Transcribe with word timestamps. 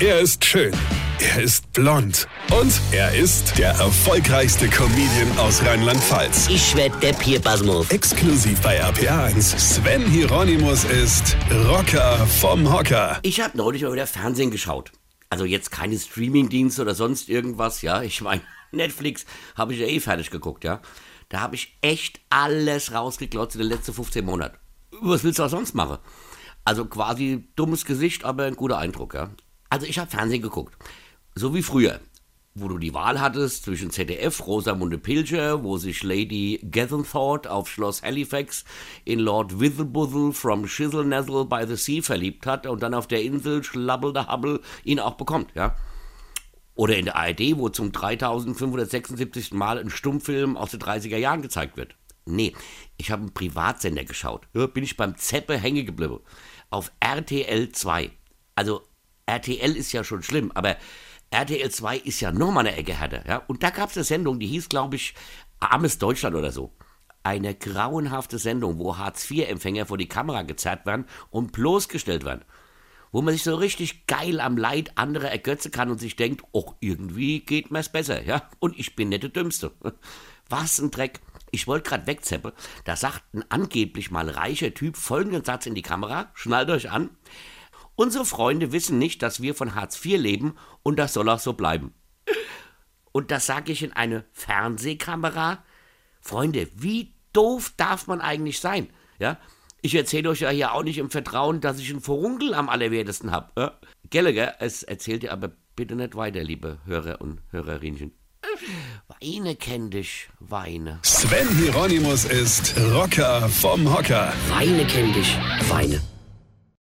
Er 0.00 0.20
ist 0.20 0.44
schön. 0.44 0.72
Er 1.18 1.42
ist 1.42 1.72
blond. 1.72 2.28
Und 2.56 2.72
er 2.92 3.16
ist 3.16 3.58
der 3.58 3.70
erfolgreichste 3.70 4.68
Comedian 4.68 5.36
aus 5.38 5.60
Rheinland-Pfalz. 5.64 6.48
Ich 6.48 6.76
werd 6.76 7.02
der 7.02 7.14
Pierpasmus. 7.14 7.90
Exklusiv 7.90 8.60
bei 8.60 8.80
RPA1. 8.80 9.58
Sven 9.58 10.02
Hieronymus 10.08 10.84
ist 10.84 11.36
Rocker 11.66 12.16
vom 12.26 12.72
Hocker. 12.72 13.18
Ich 13.22 13.40
habe 13.40 13.58
neulich 13.58 13.82
mal 13.82 13.92
wieder 13.92 14.06
Fernsehen 14.06 14.52
geschaut. 14.52 14.92
Also 15.30 15.44
jetzt 15.44 15.72
keine 15.72 15.98
Streamingdienste 15.98 16.82
oder 16.82 16.94
sonst 16.94 17.28
irgendwas, 17.28 17.82
ja. 17.82 18.00
Ich 18.02 18.20
meine, 18.20 18.42
Netflix 18.70 19.26
habe 19.56 19.74
ich 19.74 19.80
ja 19.80 19.88
eh 19.88 19.98
fertig 19.98 20.30
geguckt, 20.30 20.62
ja. 20.62 20.80
Da 21.28 21.40
habe 21.40 21.56
ich 21.56 21.76
echt 21.80 22.20
alles 22.30 22.92
rausgeklotzt 22.94 23.56
in 23.56 23.62
den 23.62 23.70
letzten 23.70 23.94
15 23.94 24.24
Monaten. 24.24 24.58
Was 25.00 25.24
willst 25.24 25.40
du 25.40 25.42
auch 25.42 25.48
sonst 25.48 25.74
machen? 25.74 25.98
Also 26.64 26.84
quasi 26.84 27.48
dummes 27.56 27.84
Gesicht, 27.84 28.24
aber 28.24 28.44
ein 28.44 28.54
guter 28.54 28.78
Eindruck, 28.78 29.14
ja. 29.14 29.30
Also 29.70 29.86
ich 29.86 29.98
habe 29.98 30.10
Fernsehen 30.10 30.42
geguckt. 30.42 30.76
So 31.34 31.54
wie 31.54 31.62
früher, 31.62 32.00
wo 32.54 32.68
du 32.68 32.78
die 32.78 32.94
Wahl 32.94 33.20
hattest 33.20 33.64
zwischen 33.64 33.90
ZDF, 33.90 34.46
Rosamunde 34.46 34.98
Pilcher, 34.98 35.62
wo 35.62 35.76
sich 35.76 36.02
Lady 36.02 36.60
Gethenthorpe 36.62 37.50
auf 37.50 37.68
Schloss 37.68 38.02
Halifax 38.02 38.64
in 39.04 39.20
Lord 39.20 39.60
Witherbuttle 39.60 40.32
from 40.32 40.66
Shizzle 40.66 41.04
by 41.44 41.64
the 41.66 41.76
Sea 41.76 42.02
verliebt 42.02 42.46
hat 42.46 42.66
und 42.66 42.82
dann 42.82 42.94
auf 42.94 43.06
der 43.06 43.22
Insel 43.22 43.62
Schlabbel 43.62 44.12
der 44.12 44.28
Hubble 44.32 44.60
ihn 44.84 45.00
auch 45.00 45.14
bekommt, 45.14 45.54
ja. 45.54 45.76
Oder 46.74 46.96
in 46.96 47.06
der 47.06 47.16
ARD, 47.16 47.58
wo 47.58 47.68
zum 47.68 47.90
3576. 47.90 49.52
Mal 49.52 49.78
ein 49.78 49.90
Stummfilm 49.90 50.56
aus 50.56 50.70
den 50.70 50.80
30er 50.80 51.16
Jahren 51.16 51.42
gezeigt 51.42 51.76
wird. 51.76 51.96
Nee, 52.24 52.54
ich 52.98 53.10
habe 53.10 53.22
einen 53.22 53.34
Privatsender 53.34 54.04
geschaut. 54.04 54.46
Bin 54.52 54.84
ich 54.84 54.96
beim 54.96 55.16
Zeppe 55.16 55.56
hängen 55.56 55.86
geblieben. 55.86 56.20
Auf 56.70 56.92
RTL 57.00 57.72
2. 57.72 58.12
Also 58.54 58.82
RTL 59.28 59.76
ist 59.76 59.92
ja 59.92 60.02
schon 60.04 60.22
schlimm, 60.22 60.50
aber 60.54 60.76
RTL 61.30 61.70
2 61.70 61.98
ist 61.98 62.20
ja 62.20 62.32
nochmal 62.32 62.66
eine 62.66 62.76
Ecke 62.76 62.94
härter. 62.94 63.26
Ja? 63.28 63.42
Und 63.46 63.62
da 63.62 63.70
gab 63.70 63.90
es 63.90 63.96
eine 63.96 64.04
Sendung, 64.04 64.40
die 64.40 64.46
hieß, 64.46 64.68
glaube 64.68 64.96
ich, 64.96 65.14
Armes 65.60 65.98
Deutschland 65.98 66.34
oder 66.34 66.50
so. 66.50 66.72
Eine 67.22 67.54
grauenhafte 67.54 68.38
Sendung, 68.38 68.78
wo 68.78 68.96
Hartz-IV-Empfänger 68.96 69.86
vor 69.86 69.98
die 69.98 70.08
Kamera 70.08 70.42
gezerrt 70.42 70.86
werden 70.86 71.04
und 71.30 71.52
bloßgestellt 71.52 72.24
werden. 72.24 72.44
Wo 73.12 73.20
man 73.22 73.34
sich 73.34 73.42
so 73.42 73.54
richtig 73.54 74.06
geil 74.06 74.40
am 74.40 74.56
Leid 74.56 74.92
anderer 74.96 75.30
ergötzen 75.30 75.70
kann 75.70 75.90
und 75.90 75.98
sich 75.98 76.16
denkt, 76.16 76.42
oh, 76.52 76.72
irgendwie 76.80 77.40
geht 77.40 77.70
mir's 77.70 77.90
besser, 77.90 78.22
ja? 78.22 78.48
Und 78.58 78.78
ich 78.78 78.96
bin 78.96 79.10
nicht 79.10 79.22
der 79.22 79.30
Dümmste. 79.30 79.72
Was 80.48 80.78
ein 80.78 80.90
Dreck. 80.90 81.20
Ich 81.50 81.66
wollte 81.66 81.88
gerade 81.88 82.06
wegzeppen. 82.06 82.52
Da 82.84 82.96
sagt 82.96 83.22
ein 83.34 83.44
angeblich 83.50 84.10
mal 84.10 84.28
reicher 84.30 84.72
Typ 84.72 84.96
folgenden 84.96 85.44
Satz 85.44 85.66
in 85.66 85.74
die 85.74 85.82
Kamera. 85.82 86.30
Schnallt 86.34 86.70
euch 86.70 86.90
an. 86.90 87.10
Unsere 87.98 88.24
Freunde 88.24 88.70
wissen 88.70 88.96
nicht, 88.96 89.22
dass 89.22 89.42
wir 89.42 89.56
von 89.56 89.74
Hartz 89.74 90.04
IV 90.04 90.20
leben 90.20 90.54
und 90.84 91.00
das 91.00 91.14
soll 91.14 91.28
auch 91.28 91.40
so 91.40 91.54
bleiben. 91.54 91.92
Und 93.10 93.32
das 93.32 93.46
sage 93.46 93.72
ich 93.72 93.82
in 93.82 93.92
eine 93.92 94.24
Fernsehkamera. 94.30 95.64
Freunde, 96.20 96.68
wie 96.76 97.16
doof 97.32 97.72
darf 97.76 98.06
man 98.06 98.20
eigentlich 98.20 98.60
sein? 98.60 98.86
Ja? 99.18 99.36
Ich 99.82 99.96
erzähle 99.96 100.30
euch 100.30 100.42
ja 100.42 100.50
hier 100.50 100.74
auch 100.74 100.84
nicht 100.84 100.98
im 100.98 101.10
Vertrauen, 101.10 101.60
dass 101.60 101.80
ich 101.80 101.90
einen 101.90 102.00
Furunkel 102.00 102.54
am 102.54 102.68
allerwertesten 102.68 103.32
habe. 103.32 103.50
Ja? 103.58 103.80
Gallagher, 104.12 104.54
es 104.60 104.84
erzählt 104.84 105.24
ihr 105.24 105.32
aber 105.32 105.50
bitte 105.74 105.96
nicht 105.96 106.14
weiter, 106.14 106.44
liebe 106.44 106.78
Hörer 106.84 107.20
und 107.20 107.40
Hörerinchen. 107.50 108.12
Weine 109.20 109.56
kenn 109.56 109.90
dich, 109.90 110.28
weine. 110.38 111.00
Sven 111.02 111.48
Hieronymus 111.56 112.26
ist 112.26 112.78
Rocker 112.92 113.48
vom 113.48 113.92
Hocker. 113.92 114.32
Weine 114.50 114.86
kenn 114.86 115.12
dich, 115.12 115.36
weine. 115.68 116.00